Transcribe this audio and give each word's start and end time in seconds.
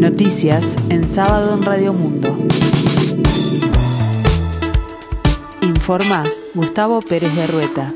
Noticias 0.00 0.78
en 0.88 1.06
sábado 1.06 1.58
en 1.58 1.62
Radio 1.62 1.92
Mundo. 1.92 2.34
Informa 5.60 6.24
Gustavo 6.54 7.00
Pérez 7.02 7.36
de 7.36 7.46
Rueta. 7.46 7.94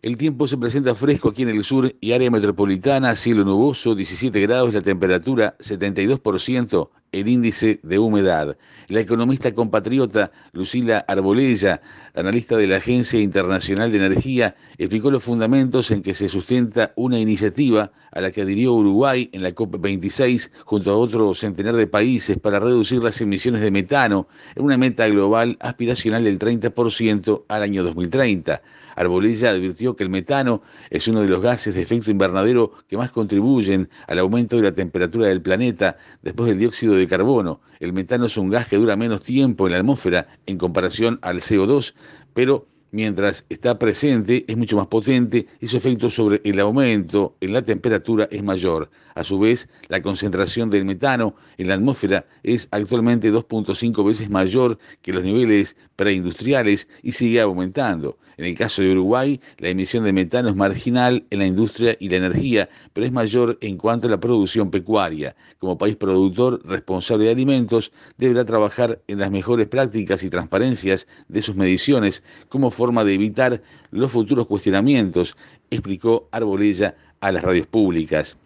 El 0.00 0.16
tiempo 0.16 0.46
se 0.46 0.56
presenta 0.56 0.94
fresco 0.94 1.28
aquí 1.28 1.42
en 1.42 1.50
el 1.50 1.62
sur 1.62 1.94
y 2.00 2.12
área 2.12 2.30
metropolitana, 2.30 3.14
cielo 3.16 3.44
nuboso, 3.44 3.94
17 3.94 4.40
grados, 4.40 4.72
la 4.72 4.80
temperatura 4.80 5.58
72%, 5.58 6.88
el 7.12 7.28
índice 7.28 7.80
de 7.82 7.98
humedad. 7.98 8.56
La 8.88 9.00
economista 9.00 9.52
compatriota 9.52 10.30
Lucila 10.52 11.04
Arbolella, 11.06 11.80
analista 12.14 12.56
de 12.56 12.66
la 12.66 12.76
Agencia 12.76 13.20
Internacional 13.20 13.90
de 13.92 13.98
Energía, 13.98 14.56
explicó 14.78 15.10
los 15.10 15.22
fundamentos 15.22 15.90
en 15.90 16.02
que 16.02 16.14
se 16.14 16.28
sustenta 16.28 16.92
una 16.96 17.18
iniciativa 17.18 17.92
a 18.12 18.20
la 18.20 18.30
que 18.30 18.42
adhirió 18.42 18.72
Uruguay 18.72 19.28
en 19.32 19.42
la 19.42 19.54
COP26 19.54 20.50
junto 20.64 20.90
a 20.90 20.96
otro 20.96 21.34
centenar 21.34 21.76
de 21.76 21.86
países 21.86 22.38
para 22.38 22.60
reducir 22.60 23.02
las 23.02 23.20
emisiones 23.20 23.60
de 23.60 23.70
metano 23.70 24.28
en 24.54 24.64
una 24.64 24.78
meta 24.78 25.08
global 25.08 25.56
aspiracional 25.60 26.24
del 26.24 26.38
30% 26.38 27.44
al 27.48 27.62
año 27.62 27.82
2030. 27.84 28.62
Arbolella 28.98 29.50
advirtió 29.50 29.94
que 29.94 30.02
el 30.02 30.10
metano 30.10 30.62
es 30.90 31.06
uno 31.06 31.22
de 31.22 31.28
los 31.28 31.40
gases 31.40 31.74
de 31.74 31.82
efecto 31.82 32.10
invernadero 32.10 32.72
que 32.88 32.96
más 32.96 33.12
contribuyen 33.12 33.88
al 34.08 34.18
aumento 34.18 34.56
de 34.56 34.62
la 34.62 34.72
temperatura 34.72 35.28
del 35.28 35.40
planeta 35.40 35.96
después 36.22 36.48
del 36.48 36.58
dióxido 36.58 36.94
de 36.94 36.97
carbono. 37.06 37.60
El 37.80 37.92
metano 37.92 38.26
es 38.26 38.36
un 38.36 38.50
gas 38.50 38.66
que 38.66 38.76
dura 38.76 38.96
menos 38.96 39.22
tiempo 39.22 39.66
en 39.66 39.72
la 39.72 39.78
atmósfera 39.78 40.26
en 40.46 40.58
comparación 40.58 41.18
al 41.22 41.40
CO2, 41.40 41.94
pero 42.34 42.66
mientras 42.90 43.44
está 43.48 43.78
presente 43.78 44.44
es 44.48 44.56
mucho 44.56 44.76
más 44.76 44.86
potente 44.86 45.46
y 45.60 45.66
su 45.66 45.76
efecto 45.76 46.10
sobre 46.10 46.40
el 46.44 46.58
aumento 46.60 47.36
en 47.40 47.52
la 47.52 47.62
temperatura 47.62 48.28
es 48.30 48.42
mayor. 48.42 48.90
A 49.14 49.24
su 49.24 49.38
vez, 49.38 49.68
la 49.88 50.00
concentración 50.00 50.70
del 50.70 50.84
metano 50.84 51.34
en 51.58 51.68
la 51.68 51.74
atmósfera 51.74 52.26
es 52.42 52.68
actualmente 52.70 53.32
2.5 53.32 54.06
veces 54.06 54.30
mayor 54.30 54.78
que 55.02 55.12
los 55.12 55.22
niveles 55.22 55.76
preindustriales 55.98 56.86
y 57.02 57.10
sigue 57.10 57.40
aumentando. 57.40 58.18
En 58.36 58.44
el 58.44 58.54
caso 58.54 58.82
de 58.82 58.92
Uruguay, 58.92 59.40
la 59.58 59.68
emisión 59.68 60.04
de 60.04 60.12
metano 60.12 60.48
es 60.48 60.54
marginal 60.54 61.26
en 61.30 61.40
la 61.40 61.46
industria 61.46 61.96
y 61.98 62.08
la 62.08 62.18
energía, 62.18 62.68
pero 62.92 63.04
es 63.04 63.10
mayor 63.10 63.58
en 63.60 63.76
cuanto 63.76 64.06
a 64.06 64.10
la 64.10 64.20
producción 64.20 64.70
pecuaria. 64.70 65.34
Como 65.58 65.76
país 65.76 65.96
productor 65.96 66.64
responsable 66.64 67.24
de 67.24 67.32
alimentos, 67.32 67.90
deberá 68.16 68.44
trabajar 68.44 69.02
en 69.08 69.18
las 69.18 69.32
mejores 69.32 69.66
prácticas 69.66 70.22
y 70.22 70.30
transparencias 70.30 71.08
de 71.26 71.42
sus 71.42 71.56
mediciones 71.56 72.22
como 72.48 72.70
forma 72.70 73.02
de 73.04 73.14
evitar 73.14 73.60
los 73.90 74.12
futuros 74.12 74.46
cuestionamientos, 74.46 75.36
explicó 75.68 76.28
Arbolella 76.30 76.94
a 77.20 77.32
las 77.32 77.42
radios 77.42 77.66
públicas. 77.66 78.36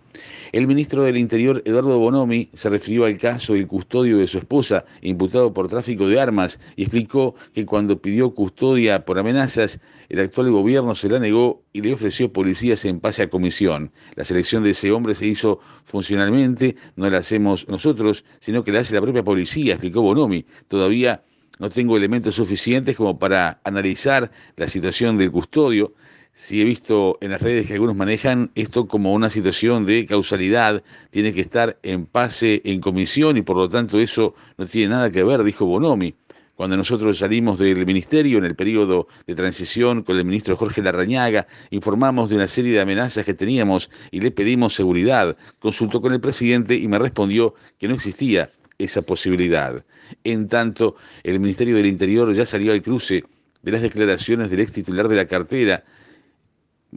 El 0.52 0.66
ministro 0.66 1.04
del 1.04 1.16
Interior, 1.16 1.62
Eduardo 1.64 1.98
Bonomi, 1.98 2.50
se 2.52 2.68
refirió 2.68 3.06
al 3.06 3.16
caso 3.16 3.54
del 3.54 3.66
custodio 3.66 4.18
de 4.18 4.26
su 4.26 4.38
esposa, 4.38 4.84
imputado 5.00 5.54
por 5.54 5.68
tráfico 5.68 6.06
de 6.06 6.20
armas, 6.20 6.60
y 6.76 6.82
explicó 6.82 7.34
que 7.54 7.64
cuando 7.64 8.02
pidió 8.02 8.34
custodia 8.34 9.04
por 9.04 9.18
amenazas, 9.18 9.80
el 10.10 10.20
actual 10.20 10.50
gobierno 10.50 10.94
se 10.94 11.08
la 11.08 11.18
negó 11.18 11.62
y 11.72 11.80
le 11.80 11.94
ofreció 11.94 12.30
policías 12.32 12.84
en 12.84 13.00
pase 13.00 13.22
a 13.22 13.30
comisión. 13.30 13.92
La 14.14 14.26
selección 14.26 14.62
de 14.62 14.70
ese 14.70 14.92
hombre 14.92 15.14
se 15.14 15.26
hizo 15.26 15.60
funcionalmente, 15.84 16.76
no 16.96 17.08
la 17.08 17.18
hacemos 17.18 17.66
nosotros, 17.68 18.24
sino 18.38 18.62
que 18.62 18.72
la 18.72 18.80
hace 18.80 18.94
la 18.94 19.00
propia 19.00 19.24
policía, 19.24 19.72
explicó 19.72 20.02
Bonomi. 20.02 20.44
Todavía 20.68 21.22
no 21.58 21.70
tengo 21.70 21.96
elementos 21.96 22.34
suficientes 22.34 22.94
como 22.96 23.18
para 23.18 23.60
analizar 23.64 24.30
la 24.56 24.68
situación 24.68 25.16
del 25.16 25.30
custodio 25.30 25.94
sí 26.34 26.60
he 26.60 26.64
visto 26.64 27.18
en 27.20 27.30
las 27.30 27.42
redes 27.42 27.66
que 27.66 27.74
algunos 27.74 27.96
manejan 27.96 28.50
esto 28.54 28.86
como 28.88 29.12
una 29.12 29.30
situación 29.30 29.86
de 29.86 30.06
causalidad, 30.06 30.82
tiene 31.10 31.32
que 31.32 31.40
estar 31.40 31.78
en 31.82 32.06
pase 32.06 32.62
en 32.64 32.80
comisión 32.80 33.36
y 33.36 33.42
por 33.42 33.56
lo 33.56 33.68
tanto 33.68 33.98
eso 33.98 34.34
no 34.58 34.66
tiene 34.66 34.88
nada 34.88 35.10
que 35.10 35.22
ver, 35.22 35.42
dijo 35.44 35.66
Bonomi. 35.66 36.14
Cuando 36.54 36.76
nosotros 36.76 37.18
salimos 37.18 37.58
del 37.58 37.84
ministerio 37.86 38.38
en 38.38 38.44
el 38.44 38.54
periodo 38.54 39.08
de 39.26 39.34
transición 39.34 40.02
con 40.02 40.16
el 40.16 40.24
ministro 40.24 40.56
Jorge 40.56 40.82
Larrañaga, 40.82 41.46
informamos 41.70 42.30
de 42.30 42.36
una 42.36 42.46
serie 42.46 42.72
de 42.72 42.80
amenazas 42.80 43.24
que 43.24 43.34
teníamos 43.34 43.90
y 44.10 44.20
le 44.20 44.30
pedimos 44.30 44.74
seguridad. 44.74 45.36
Consultó 45.58 46.00
con 46.00 46.12
el 46.12 46.20
presidente 46.20 46.76
y 46.76 46.86
me 46.88 46.98
respondió 46.98 47.54
que 47.78 47.88
no 47.88 47.94
existía 47.94 48.52
esa 48.78 49.02
posibilidad. 49.02 49.84
En 50.24 50.46
tanto, 50.46 50.96
el 51.24 51.40
Ministerio 51.40 51.74
del 51.74 51.86
Interior 51.86 52.32
ya 52.34 52.44
salió 52.44 52.72
al 52.72 52.82
cruce 52.82 53.24
de 53.62 53.72
las 53.72 53.82
declaraciones 53.82 54.50
del 54.50 54.60
ex 54.60 54.72
titular 54.72 55.08
de 55.08 55.16
la 55.16 55.26
cartera, 55.26 55.84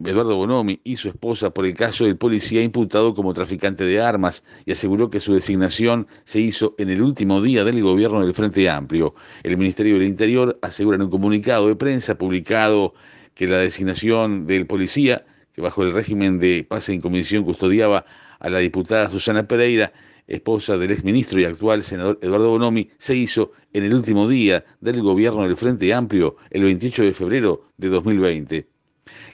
Eduardo 0.04 0.36
Bonomi 0.36 0.78
y 0.84 0.96
su 0.96 1.08
esposa 1.08 1.50
por 1.50 1.64
el 1.64 1.72
caso 1.72 2.04
del 2.04 2.18
policía 2.18 2.62
imputado 2.62 3.14
como 3.14 3.32
traficante 3.32 3.84
de 3.84 4.00
armas 4.00 4.44
y 4.66 4.72
aseguró 4.72 5.08
que 5.08 5.20
su 5.20 5.32
designación 5.32 6.06
se 6.24 6.38
hizo 6.38 6.74
en 6.76 6.90
el 6.90 7.00
último 7.00 7.40
día 7.40 7.64
del 7.64 7.82
gobierno 7.82 8.20
del 8.20 8.34
Frente 8.34 8.68
Amplio. 8.68 9.14
El 9.42 9.56
Ministerio 9.56 9.94
del 9.94 10.06
Interior 10.06 10.58
asegura 10.60 10.96
en 10.96 11.02
un 11.02 11.10
comunicado 11.10 11.68
de 11.68 11.76
prensa 11.76 12.18
publicado 12.18 12.92
que 13.34 13.48
la 13.48 13.56
designación 13.56 14.46
del 14.46 14.66
policía, 14.66 15.24
que 15.54 15.62
bajo 15.62 15.82
el 15.82 15.92
régimen 15.92 16.38
de 16.38 16.66
pase 16.68 16.92
en 16.92 17.00
comisión 17.00 17.44
custodiaba 17.44 18.04
a 18.38 18.50
la 18.50 18.58
diputada 18.58 19.10
Susana 19.10 19.48
Pereira, 19.48 19.94
esposa 20.26 20.76
del 20.76 20.90
exministro 20.90 21.40
y 21.40 21.46
actual 21.46 21.82
senador 21.82 22.18
Eduardo 22.20 22.50
Bonomi, 22.50 22.90
se 22.98 23.16
hizo 23.16 23.52
en 23.72 23.84
el 23.84 23.94
último 23.94 24.28
día 24.28 24.62
del 24.82 25.00
gobierno 25.00 25.44
del 25.44 25.56
Frente 25.56 25.94
Amplio, 25.94 26.36
el 26.50 26.64
28 26.64 27.02
de 27.02 27.12
febrero 27.12 27.70
de 27.78 27.88
2020. 27.88 28.75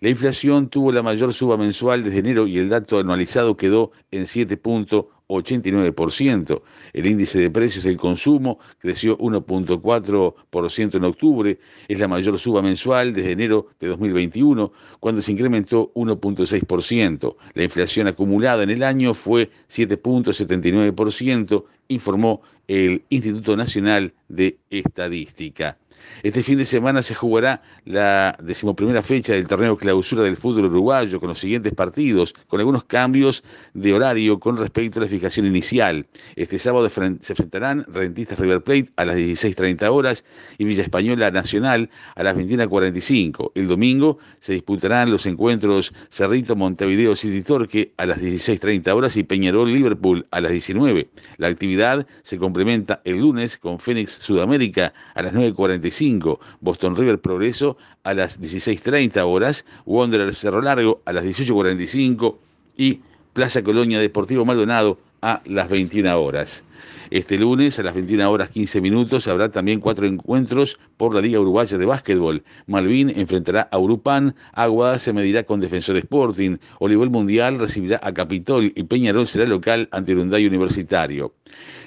La 0.03 0.09
inflación 0.09 0.69
tuvo 0.69 0.91
la 0.91 1.05
mayor 1.05 1.33
suba 1.33 1.56
mensual 1.56 2.03
desde 2.03 2.19
enero 2.19 2.49
y 2.49 2.59
el 2.59 2.69
dato 2.69 2.99
anualizado 2.99 3.56
quedó 3.56 3.93
en 4.10 4.25
7.89%. 4.25 6.62
El 6.93 7.06
índice 7.06 7.38
de 7.38 7.53
precios 7.53 7.84
del 7.84 7.99
consumo 7.99 8.59
creció 8.78 9.16
1.4% 9.19 10.94
en 10.97 11.05
octubre, 11.05 11.61
es 11.87 12.00
la 12.00 12.09
mayor 12.09 12.37
suba 12.41 12.62
mensual 12.62 13.12
desde 13.12 13.31
enero 13.31 13.69
de 13.78 13.87
2021, 13.87 14.72
cuando 14.99 15.22
se 15.22 15.31
incrementó 15.31 15.93
1.6%. 15.94 17.37
La 17.55 17.62
inflación 17.62 18.09
acumulada 18.09 18.65
en 18.65 18.71
el 18.71 18.82
año 18.82 19.15
fue 19.15 19.53
7.79%, 19.69 21.65
informó 21.87 22.43
el 22.69 23.03
Instituto 23.09 23.56
Nacional 23.56 24.12
de 24.28 24.59
Estadística. 24.71 25.77
Este 26.23 26.43
fin 26.43 26.59
de 26.59 26.65
semana 26.65 27.03
se 27.03 27.15
jugará 27.15 27.62
la 27.84 28.37
decimoprimera 28.43 29.03
fecha 29.03 29.33
del 29.33 29.47
torneo 29.47 29.77
clausura 29.77 30.23
del 30.23 30.37
fútbol 30.37 30.67
uruguayo 30.67 31.19
con 31.19 31.28
los 31.28 31.39
siguientes 31.39 31.73
partidos, 31.75 32.34
con 32.47 32.61
algunos 32.61 32.84
cambios 32.84 33.43
de 33.75 33.93
horario 33.93 34.39
con 34.39 34.56
respecto 34.56 35.00
a 35.00 35.03
la 35.03 35.09
fijación 35.09 35.47
inicial. 35.47 36.06
Este 36.37 36.59
sábado 36.59 36.89
se 36.89 37.33
enfrentarán 37.33 37.84
Rentistas 37.89 38.39
River 38.39 38.62
Plate 38.62 38.91
a 38.97 39.05
las 39.05 39.17
16.30 39.17 39.91
horas 39.91 40.25
y 40.59 40.65
Villa 40.65 40.83
Española 40.83 41.31
Nacional 41.31 41.91
a 42.15 42.23
las 42.23 42.37
21.45. 42.37 43.53
El 43.55 43.69
domingo 43.69 44.19
se 44.39 44.53
disputarán 44.53 45.11
los 45.11 45.27
encuentros 45.27 45.93
Cerrito 46.11 46.56
Montevideo 46.56 47.17
City 47.17 47.43
Torque 47.43 47.93
a 47.97 48.06
las 48.06 48.21
16.30 48.21 48.94
horas 48.94 49.17
y 49.17 49.25
Peñarol 49.25 49.73
Liverpool 49.73 50.27
a 50.31 50.41
las 50.41 50.53
19. 50.53 51.09
La 51.39 51.49
actividad 51.49 52.06
se 52.23 52.39
complementa 52.53 53.01
el 53.05 53.21
lunes 53.21 53.57
con 53.57 53.79
Fénix 53.79 54.13
Sudamérica 54.13 54.93
a 55.15 55.23
las 55.23 55.33
9.45 55.33 56.39
Boston 56.61 56.95
River 56.95 57.19
Progreso 57.19 57.79
a 58.03 58.13
las 58.13 58.39
16.30 58.43 59.25
horas, 59.25 59.65
Wanderer 59.87 60.35
Cerro 60.35 60.61
Largo 60.61 61.01
a 61.07 61.15
las 61.15 61.25
18.45 61.25 62.37
y 62.77 63.01
Plaza 63.33 63.62
Colonia 63.62 63.99
Deportivo 64.01 64.45
Maldonado 64.45 64.99
a 65.23 65.41
las 65.47 65.71
21 65.71 66.21
horas. 66.21 66.67
Este 67.10 67.38
lunes 67.38 67.78
a 67.78 67.82
las 67.82 67.94
21 67.94 68.31
horas 68.31 68.48
15 68.48 68.81
minutos 68.81 69.28
habrá 69.28 69.50
también 69.50 69.81
cuatro 69.81 70.06
encuentros 70.06 70.78
por 70.97 71.15
la 71.15 71.20
Liga 71.20 71.41
Uruguaya 71.41 71.76
de 71.76 71.87
Básquetbol. 71.87 72.43
Malvin 72.66 73.10
enfrentará 73.10 73.69
a 73.70 73.78
Urupán, 73.78 74.34
Aguada 74.53 74.98
se 74.98 75.12
medirá 75.12 75.43
con 75.44 75.60
Defensor 75.60 75.97
Sporting, 75.98 76.56
Oliver 76.78 77.10
Mundial 77.10 77.59
recibirá 77.59 78.00
a 78.02 78.12
Capitol 78.12 78.73
y 78.75 78.82
Peñarol 78.84 79.26
será 79.26 79.46
local 79.46 79.88
ante 79.93 80.12
el 80.12 80.19
Universitario. 80.19 81.34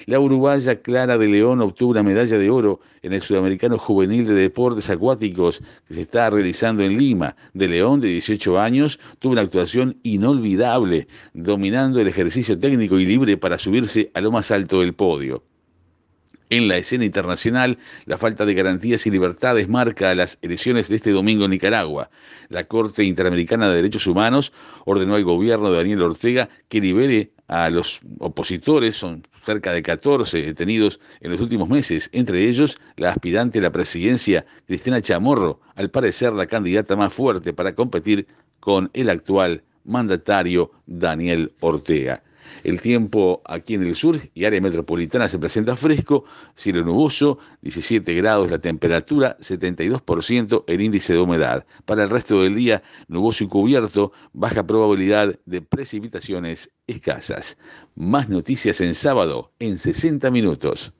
La 0.06 0.20
uruguaya 0.20 0.80
Clara 0.82 1.18
de 1.18 1.26
León 1.26 1.60
obtuvo 1.60 1.90
una 1.90 2.04
medalla 2.04 2.38
de 2.38 2.48
oro 2.48 2.78
en 3.02 3.12
el 3.12 3.22
Sudamericano 3.22 3.76
Juvenil 3.76 4.24
de 4.24 4.34
Deportes 4.34 4.88
Acuáticos 4.88 5.60
que 5.84 5.94
se 5.94 6.02
está 6.02 6.30
realizando 6.30 6.84
en 6.84 6.96
Lima. 6.96 7.34
De 7.54 7.66
León, 7.66 8.00
de 8.00 8.08
18 8.08 8.60
años, 8.60 9.00
tuvo 9.18 9.32
una 9.32 9.40
actuación 9.40 9.98
inolvidable, 10.04 11.08
dominando 11.34 12.00
el 12.00 12.06
ejercicio 12.06 12.56
técnico 12.56 13.00
y 13.00 13.04
libre 13.04 13.36
para 13.36 13.58
subirse 13.58 14.12
a 14.14 14.20
lo 14.20 14.30
más 14.30 14.52
alto 14.52 14.80
del 14.80 14.85
podio. 14.94 15.44
En 16.48 16.68
la 16.68 16.76
escena 16.76 17.04
internacional, 17.04 17.78
la 18.04 18.18
falta 18.18 18.46
de 18.46 18.54
garantías 18.54 19.04
y 19.06 19.10
libertades 19.10 19.68
marca 19.68 20.14
las 20.14 20.38
elecciones 20.42 20.88
de 20.88 20.94
este 20.94 21.10
domingo 21.10 21.44
en 21.44 21.50
Nicaragua. 21.50 22.08
La 22.48 22.64
Corte 22.64 23.02
Interamericana 23.02 23.68
de 23.68 23.74
Derechos 23.74 24.06
Humanos 24.06 24.52
ordenó 24.84 25.16
al 25.16 25.24
gobierno 25.24 25.70
de 25.70 25.78
Daniel 25.78 26.02
Ortega 26.02 26.48
que 26.68 26.80
libere 26.80 27.32
a 27.48 27.68
los 27.68 28.00
opositores, 28.20 28.96
son 28.96 29.26
cerca 29.42 29.72
de 29.72 29.82
14 29.82 30.42
detenidos 30.42 31.00
en 31.20 31.32
los 31.32 31.40
últimos 31.40 31.68
meses, 31.68 32.10
entre 32.12 32.48
ellos 32.48 32.78
la 32.96 33.10
aspirante 33.10 33.58
a 33.58 33.62
la 33.62 33.72
presidencia, 33.72 34.46
Cristina 34.66 35.02
Chamorro, 35.02 35.60
al 35.74 35.90
parecer 35.90 36.32
la 36.32 36.46
candidata 36.46 36.94
más 36.94 37.12
fuerte 37.12 37.54
para 37.54 37.74
competir 37.74 38.28
con 38.60 38.90
el 38.92 39.10
actual 39.10 39.64
mandatario 39.84 40.70
Daniel 40.86 41.52
Ortega. 41.58 42.22
El 42.64 42.80
tiempo 42.80 43.42
aquí 43.44 43.74
en 43.74 43.82
el 43.82 43.94
sur 43.94 44.18
y 44.34 44.44
área 44.44 44.60
metropolitana 44.60 45.28
se 45.28 45.38
presenta 45.38 45.76
fresco, 45.76 46.24
cielo 46.54 46.84
nuboso, 46.84 47.38
17 47.62 48.14
grados 48.14 48.50
la 48.50 48.58
temperatura, 48.58 49.36
72% 49.38 50.64
el 50.66 50.80
índice 50.80 51.12
de 51.12 51.20
humedad. 51.20 51.66
Para 51.84 52.04
el 52.04 52.10
resto 52.10 52.42
del 52.42 52.54
día, 52.54 52.82
nuboso 53.08 53.44
y 53.44 53.48
cubierto, 53.48 54.12
baja 54.32 54.66
probabilidad 54.66 55.38
de 55.44 55.62
precipitaciones 55.62 56.70
escasas. 56.86 57.56
Más 57.94 58.28
noticias 58.28 58.80
en 58.80 58.94
sábado 58.94 59.52
en 59.58 59.78
60 59.78 60.30
minutos. 60.30 60.92